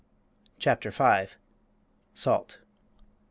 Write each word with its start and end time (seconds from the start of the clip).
CHAPTER 0.57 0.89
V. 0.89 1.27
SALT. 2.15 2.57